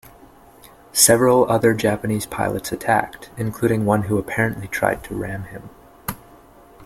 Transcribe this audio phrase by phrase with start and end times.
[0.93, 5.69] Several other Japanese pilots attacked, including one who apparently tried to ram him.